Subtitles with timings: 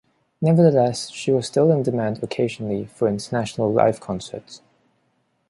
[0.41, 4.63] Nevertheless, she was still in demand occasionally for international live concerts.